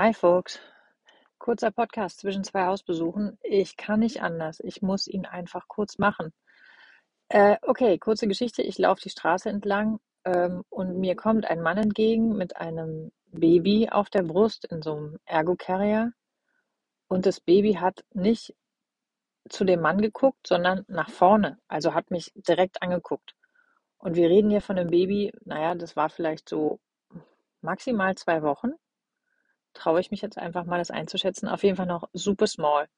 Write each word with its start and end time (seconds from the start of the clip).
Hi 0.00 0.14
Folks, 0.14 0.60
kurzer 1.38 1.72
Podcast 1.72 2.20
zwischen 2.20 2.44
zwei 2.44 2.66
Hausbesuchen. 2.66 3.36
Ich 3.42 3.76
kann 3.76 3.98
nicht 3.98 4.22
anders. 4.22 4.60
Ich 4.60 4.80
muss 4.80 5.08
ihn 5.08 5.26
einfach 5.26 5.66
kurz 5.66 5.98
machen. 5.98 6.32
Äh, 7.28 7.56
okay, 7.62 7.98
kurze 7.98 8.28
Geschichte. 8.28 8.62
Ich 8.62 8.78
laufe 8.78 9.00
die 9.02 9.10
Straße 9.10 9.48
entlang 9.48 9.98
ähm, 10.24 10.62
und 10.68 11.00
mir 11.00 11.16
kommt 11.16 11.46
ein 11.46 11.62
Mann 11.62 11.78
entgegen 11.78 12.36
mit 12.36 12.54
einem 12.58 13.10
Baby 13.32 13.88
auf 13.90 14.08
der 14.08 14.22
Brust 14.22 14.66
in 14.66 14.82
so 14.82 14.94
einem 14.94 15.18
Ergo-Carrier. 15.24 16.12
Und 17.08 17.26
das 17.26 17.40
Baby 17.40 17.72
hat 17.72 18.04
nicht 18.14 18.54
zu 19.48 19.64
dem 19.64 19.80
Mann 19.80 20.00
geguckt, 20.00 20.46
sondern 20.46 20.84
nach 20.86 21.10
vorne. 21.10 21.58
Also 21.66 21.92
hat 21.92 22.12
mich 22.12 22.30
direkt 22.36 22.82
angeguckt. 22.82 23.34
Und 23.98 24.14
wir 24.14 24.28
reden 24.28 24.50
hier 24.50 24.62
von 24.62 24.78
einem 24.78 24.90
Baby, 24.90 25.32
naja, 25.44 25.74
das 25.74 25.96
war 25.96 26.08
vielleicht 26.08 26.48
so 26.48 26.78
maximal 27.62 28.14
zwei 28.14 28.42
Wochen 28.42 28.74
traue 29.88 30.00
ich 30.00 30.10
mich 30.10 30.20
jetzt 30.20 30.36
einfach 30.36 30.66
mal, 30.66 30.78
das 30.78 30.90
einzuschätzen. 30.90 31.48
Auf 31.48 31.62
jeden 31.62 31.76
Fall 31.76 31.86
noch 31.86 32.10
super 32.12 32.46
small. 32.46 32.88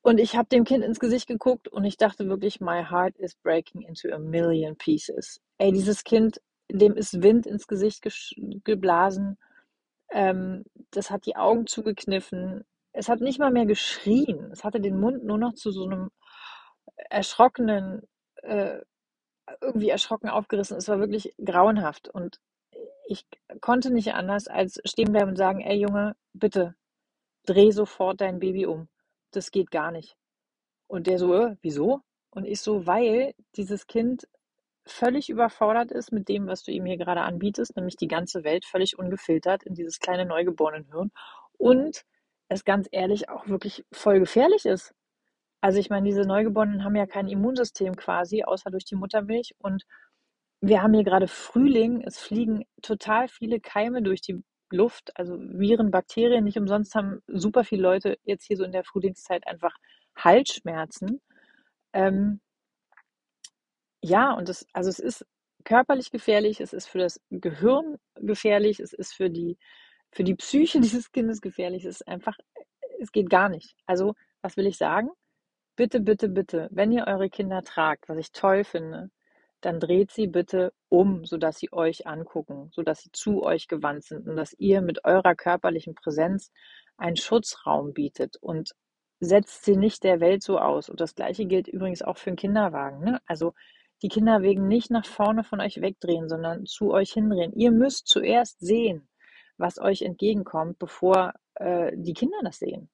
Und 0.00 0.18
ich 0.18 0.36
habe 0.36 0.48
dem 0.48 0.62
Kind 0.64 0.84
ins 0.84 1.00
Gesicht 1.00 1.26
geguckt 1.26 1.66
und 1.66 1.84
ich 1.84 1.96
dachte 1.96 2.28
wirklich, 2.28 2.60
my 2.60 2.84
heart 2.84 3.16
is 3.18 3.34
breaking 3.34 3.82
into 3.82 4.08
a 4.12 4.18
million 4.18 4.76
pieces. 4.76 5.40
Ey, 5.58 5.72
dieses 5.72 6.04
Kind, 6.04 6.40
dem 6.70 6.94
ist 6.94 7.20
Wind 7.20 7.46
ins 7.46 7.66
Gesicht 7.66 8.06
geblasen. 8.62 9.38
Ähm, 10.12 10.64
das 10.92 11.10
hat 11.10 11.26
die 11.26 11.34
Augen 11.34 11.66
zugekniffen. 11.66 12.64
Es 12.92 13.08
hat 13.08 13.20
nicht 13.20 13.40
mal 13.40 13.50
mehr 13.50 13.66
geschrien. 13.66 14.50
Es 14.52 14.62
hatte 14.62 14.80
den 14.80 15.00
Mund 15.00 15.24
nur 15.24 15.38
noch 15.38 15.54
zu 15.54 15.72
so 15.72 15.84
einem 15.84 16.10
erschrockenen, 17.10 18.02
äh, 18.42 18.78
irgendwie 19.60 19.90
erschrocken 19.90 20.28
aufgerissen. 20.30 20.76
Es 20.76 20.88
war 20.88 21.00
wirklich 21.00 21.34
grauenhaft. 21.44 22.08
Und 22.08 22.38
ich 23.10 23.26
konnte 23.60 23.92
nicht 23.92 24.14
anders 24.14 24.46
als 24.46 24.80
stehen 24.84 25.10
bleiben 25.10 25.30
und 25.30 25.36
sagen, 25.36 25.60
ey 25.60 25.76
Junge, 25.76 26.14
bitte, 26.32 26.76
dreh 27.44 27.72
sofort 27.72 28.20
dein 28.20 28.38
Baby 28.38 28.66
um. 28.66 28.88
Das 29.32 29.50
geht 29.50 29.72
gar 29.72 29.90
nicht. 29.90 30.16
Und 30.86 31.08
der 31.08 31.18
so, 31.18 31.34
äh, 31.34 31.56
wieso? 31.60 32.02
Und 32.30 32.44
ich 32.44 32.60
so, 32.60 32.86
weil 32.86 33.34
dieses 33.56 33.88
Kind 33.88 34.28
völlig 34.86 35.28
überfordert 35.28 35.90
ist 35.90 36.12
mit 36.12 36.28
dem, 36.28 36.46
was 36.46 36.62
du 36.62 36.70
ihm 36.70 36.86
hier 36.86 36.98
gerade 36.98 37.22
anbietest, 37.22 37.74
nämlich 37.74 37.96
die 37.96 38.06
ganze 38.06 38.44
Welt 38.44 38.64
völlig 38.64 38.96
ungefiltert 38.96 39.64
in 39.64 39.74
dieses 39.74 39.98
kleine 39.98 40.24
neugeborenen 40.24 40.84
Hirn 40.92 41.10
und 41.58 42.04
es 42.48 42.64
ganz 42.64 42.88
ehrlich 42.92 43.28
auch 43.28 43.48
wirklich 43.48 43.84
voll 43.92 44.20
gefährlich 44.20 44.66
ist. 44.66 44.94
Also 45.60 45.80
ich 45.80 45.90
meine, 45.90 46.06
diese 46.06 46.22
Neugeborenen 46.22 46.84
haben 46.84 46.96
ja 46.96 47.06
kein 47.06 47.26
Immunsystem 47.26 47.96
quasi, 47.96 48.44
außer 48.44 48.70
durch 48.70 48.84
die 48.84 48.96
Muttermilch 48.96 49.54
und 49.58 49.84
wir 50.60 50.82
haben 50.82 50.94
hier 50.94 51.04
gerade 51.04 51.28
Frühling, 51.28 52.02
es 52.02 52.18
fliegen 52.18 52.64
total 52.82 53.28
viele 53.28 53.60
Keime 53.60 54.02
durch 54.02 54.20
die 54.20 54.42
Luft, 54.70 55.10
also 55.16 55.36
Viren, 55.38 55.90
Bakterien. 55.90 56.44
Nicht 56.44 56.58
umsonst 56.58 56.94
haben 56.94 57.22
super 57.26 57.64
viele 57.64 57.82
Leute 57.82 58.18
jetzt 58.24 58.46
hier 58.46 58.56
so 58.56 58.64
in 58.64 58.72
der 58.72 58.84
Frühlingszeit 58.84 59.46
einfach 59.46 59.74
Halsschmerzen. 60.16 61.20
Ähm, 61.92 62.40
ja, 64.02 64.32
und 64.32 64.48
das, 64.48 64.66
also 64.72 64.88
es 64.90 64.98
ist 64.98 65.26
körperlich 65.64 66.10
gefährlich, 66.10 66.60
es 66.60 66.72
ist 66.72 66.86
für 66.88 66.98
das 66.98 67.20
Gehirn 67.30 67.96
gefährlich, 68.16 68.80
es 68.80 68.92
ist 68.92 69.12
für 69.14 69.30
die, 69.30 69.58
für 70.12 70.24
die 70.24 70.34
Psyche 70.34 70.80
dieses 70.80 71.12
Kindes 71.12 71.40
gefährlich, 71.40 71.84
es 71.84 72.00
ist 72.02 72.08
einfach, 72.08 72.36
es 73.00 73.12
geht 73.12 73.30
gar 73.30 73.48
nicht. 73.48 73.74
Also, 73.86 74.14
was 74.42 74.56
will 74.56 74.66
ich 74.66 74.78
sagen? 74.78 75.10
Bitte, 75.76 76.00
bitte, 76.00 76.28
bitte, 76.28 76.68
wenn 76.70 76.92
ihr 76.92 77.06
eure 77.06 77.30
Kinder 77.30 77.62
tragt, 77.62 78.08
was 78.08 78.18
ich 78.18 78.32
toll 78.32 78.64
finde, 78.64 79.10
dann 79.60 79.80
dreht 79.80 80.10
sie 80.10 80.26
bitte 80.26 80.72
um, 80.88 81.24
sodass 81.24 81.58
sie 81.58 81.72
euch 81.72 82.06
angucken, 82.06 82.70
sodass 82.72 83.00
sie 83.02 83.10
zu 83.12 83.42
euch 83.42 83.68
gewandt 83.68 84.04
sind 84.04 84.28
und 84.28 84.36
dass 84.36 84.54
ihr 84.54 84.80
mit 84.80 85.04
eurer 85.04 85.34
körperlichen 85.34 85.94
Präsenz 85.94 86.50
einen 86.96 87.16
Schutzraum 87.16 87.92
bietet 87.92 88.36
und 88.40 88.74
setzt 89.20 89.64
sie 89.64 89.76
nicht 89.76 90.02
der 90.02 90.20
Welt 90.20 90.42
so 90.42 90.58
aus. 90.58 90.88
Und 90.88 91.00
das 91.00 91.14
gleiche 91.14 91.46
gilt 91.46 91.68
übrigens 91.68 92.02
auch 92.02 92.16
für 92.16 92.30
einen 92.30 92.36
Kinderwagen. 92.36 93.04
Ne? 93.04 93.20
Also 93.26 93.54
die 94.02 94.08
Kinder 94.08 94.42
wegen 94.42 94.66
nicht 94.66 94.90
nach 94.90 95.04
vorne 95.04 95.44
von 95.44 95.60
euch 95.60 95.80
wegdrehen, 95.80 96.28
sondern 96.28 96.64
zu 96.64 96.90
euch 96.92 97.12
hindrehen. 97.12 97.52
Ihr 97.52 97.70
müsst 97.70 98.08
zuerst 98.08 98.58
sehen, 98.60 99.08
was 99.58 99.78
euch 99.78 100.02
entgegenkommt, 100.02 100.78
bevor 100.78 101.34
äh, 101.54 101.92
die 101.94 102.14
Kinder 102.14 102.38
das 102.42 102.58
sehen. 102.58 102.88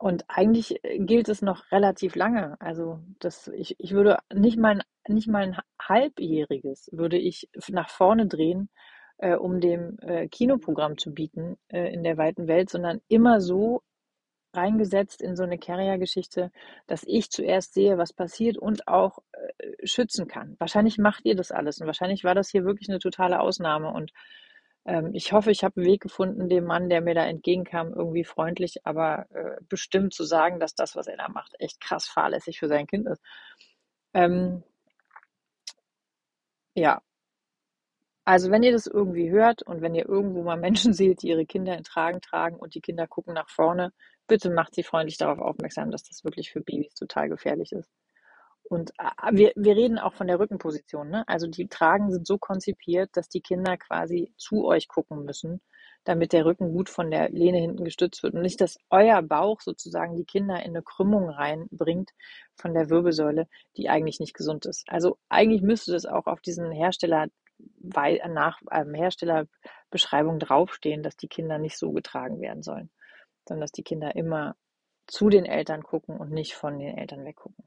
Und 0.00 0.24
eigentlich 0.28 0.82
äh, 0.82 0.98
gilt 0.98 1.28
es 1.28 1.42
noch 1.42 1.70
relativ 1.70 2.16
lange. 2.16 2.56
Also 2.58 3.00
das, 3.18 3.48
ich, 3.48 3.76
ich 3.78 3.92
würde 3.92 4.16
nicht 4.32 4.58
mal, 4.58 4.80
nicht 5.06 5.28
mal 5.28 5.42
ein 5.42 5.58
halbjähriges 5.80 6.88
würde 6.90 7.18
ich 7.18 7.50
nach 7.68 7.90
vorne 7.90 8.26
drehen, 8.26 8.70
äh, 9.18 9.34
um 9.36 9.60
dem 9.60 9.98
äh, 10.00 10.26
Kinoprogramm 10.28 10.96
zu 10.96 11.12
bieten 11.12 11.58
äh, 11.68 11.92
in 11.92 12.02
der 12.02 12.16
weiten 12.16 12.48
Welt, 12.48 12.70
sondern 12.70 13.02
immer 13.08 13.42
so 13.42 13.82
reingesetzt 14.54 15.20
in 15.20 15.36
so 15.36 15.42
eine 15.42 15.58
Carrier-Geschichte, 15.58 16.50
dass 16.86 17.04
ich 17.06 17.30
zuerst 17.30 17.74
sehe, 17.74 17.98
was 17.98 18.14
passiert 18.14 18.56
und 18.56 18.88
auch 18.88 19.18
äh, 19.32 19.86
schützen 19.86 20.26
kann. 20.28 20.56
Wahrscheinlich 20.58 20.96
macht 20.96 21.26
ihr 21.26 21.36
das 21.36 21.52
alles 21.52 21.78
und 21.78 21.86
wahrscheinlich 21.86 22.24
war 22.24 22.34
das 22.34 22.48
hier 22.48 22.64
wirklich 22.64 22.88
eine 22.88 23.00
totale 23.00 23.38
Ausnahme 23.38 23.92
und 23.92 24.12
ähm, 24.84 25.10
ich 25.14 25.32
hoffe, 25.32 25.50
ich 25.50 25.64
habe 25.64 25.76
einen 25.76 25.86
Weg 25.86 26.02
gefunden, 26.02 26.48
dem 26.48 26.64
Mann, 26.64 26.88
der 26.88 27.00
mir 27.00 27.14
da 27.14 27.24
entgegenkam, 27.26 27.92
irgendwie 27.92 28.24
freundlich, 28.24 28.86
aber 28.86 29.26
äh, 29.30 29.56
bestimmt 29.68 30.14
zu 30.14 30.24
sagen, 30.24 30.60
dass 30.60 30.74
das, 30.74 30.96
was 30.96 31.06
er 31.06 31.16
da 31.16 31.28
macht, 31.28 31.54
echt 31.58 31.80
krass 31.80 32.06
fahrlässig 32.08 32.58
für 32.58 32.68
sein 32.68 32.86
Kind 32.86 33.06
ist. 33.08 33.22
Ähm, 34.14 34.62
ja, 36.74 37.00
also 38.24 38.50
wenn 38.50 38.62
ihr 38.62 38.72
das 38.72 38.86
irgendwie 38.86 39.30
hört 39.30 39.62
und 39.62 39.80
wenn 39.82 39.94
ihr 39.94 40.08
irgendwo 40.08 40.42
mal 40.42 40.56
Menschen 40.56 40.92
seht, 40.94 41.22
die 41.22 41.28
ihre 41.28 41.46
Kinder 41.46 41.76
in 41.76 41.84
Tragen 41.84 42.20
tragen 42.20 42.56
und 42.56 42.74
die 42.74 42.80
Kinder 42.80 43.06
gucken 43.06 43.34
nach 43.34 43.48
vorne, 43.48 43.92
bitte 44.28 44.50
macht 44.50 44.74
sie 44.74 44.84
freundlich 44.84 45.18
darauf 45.18 45.40
aufmerksam, 45.40 45.90
dass 45.90 46.04
das 46.04 46.24
wirklich 46.24 46.52
für 46.52 46.60
Babys 46.60 46.94
total 46.94 47.28
gefährlich 47.28 47.72
ist. 47.72 47.90
Und 48.70 48.92
äh, 48.98 49.32
wir, 49.32 49.52
wir 49.56 49.74
reden 49.74 49.98
auch 49.98 50.14
von 50.14 50.28
der 50.28 50.38
Rückenposition. 50.38 51.10
Ne? 51.10 51.24
Also 51.26 51.48
die 51.48 51.66
Tragen 51.66 52.12
sind 52.12 52.24
so 52.24 52.38
konzipiert, 52.38 53.10
dass 53.14 53.28
die 53.28 53.40
Kinder 53.40 53.76
quasi 53.76 54.32
zu 54.36 54.64
euch 54.64 54.86
gucken 54.86 55.24
müssen, 55.24 55.60
damit 56.04 56.32
der 56.32 56.44
Rücken 56.44 56.72
gut 56.72 56.88
von 56.88 57.10
der 57.10 57.30
Lehne 57.30 57.58
hinten 57.58 57.84
gestützt 57.84 58.22
wird. 58.22 58.34
Und 58.34 58.42
nicht, 58.42 58.60
dass 58.60 58.78
euer 58.88 59.22
Bauch 59.22 59.60
sozusagen 59.60 60.16
die 60.16 60.24
Kinder 60.24 60.62
in 60.62 60.70
eine 60.70 60.82
Krümmung 60.82 61.28
reinbringt 61.28 62.12
von 62.54 62.72
der 62.72 62.88
Wirbelsäule, 62.90 63.48
die 63.76 63.88
eigentlich 63.88 64.20
nicht 64.20 64.34
gesund 64.34 64.66
ist. 64.66 64.84
Also 64.88 65.18
eigentlich 65.28 65.62
müsste 65.62 65.90
das 65.90 66.06
auch 66.06 66.26
auf 66.26 66.40
diesen 66.40 66.70
Hersteller 66.70 67.26
nach 67.82 68.60
ähm, 68.70 68.94
Herstellerbeschreibung 68.94 70.38
draufstehen, 70.38 71.02
dass 71.02 71.16
die 71.16 71.28
Kinder 71.28 71.58
nicht 71.58 71.76
so 71.76 71.90
getragen 71.90 72.40
werden 72.40 72.62
sollen, 72.62 72.90
sondern 73.48 73.62
dass 73.62 73.72
die 73.72 73.82
Kinder 73.82 74.14
immer 74.14 74.54
zu 75.08 75.28
den 75.28 75.44
Eltern 75.44 75.82
gucken 75.82 76.16
und 76.16 76.30
nicht 76.30 76.54
von 76.54 76.78
den 76.78 76.96
Eltern 76.96 77.24
weggucken. 77.24 77.64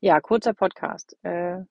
Ja, 0.00 0.20
kurzer 0.20 0.54
Podcast. 0.54 1.16
Äh, 1.22 1.64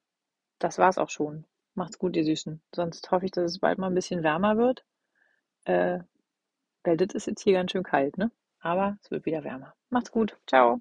das 0.58 0.78
war's 0.78 0.98
auch 0.98 1.10
schon. 1.10 1.44
Macht's 1.74 1.98
gut, 1.98 2.16
ihr 2.16 2.24
Süßen. 2.24 2.62
Sonst 2.74 3.10
hoffe 3.10 3.26
ich, 3.26 3.30
dass 3.32 3.44
es 3.52 3.58
bald 3.60 3.78
mal 3.78 3.88
ein 3.88 3.94
bisschen 3.94 4.22
wärmer 4.22 4.56
wird. 4.56 4.84
Äh, 5.64 6.00
weil 6.84 6.96
das 6.96 7.14
ist 7.14 7.26
jetzt 7.26 7.42
hier 7.42 7.54
ganz 7.54 7.72
schön 7.72 7.82
kalt, 7.82 8.18
ne? 8.18 8.30
Aber 8.60 8.98
es 9.02 9.10
wird 9.10 9.26
wieder 9.26 9.44
wärmer. 9.44 9.74
Macht's 9.90 10.10
gut. 10.10 10.36
Ciao. 10.46 10.80